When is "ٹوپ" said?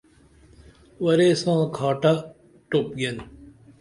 2.69-2.87